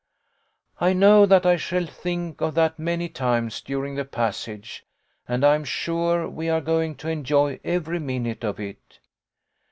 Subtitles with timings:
[0.87, 4.83] "I know that I shall think of that many times during the passage,
[5.27, 8.97] and am sure we are going to enjoy every minute of it.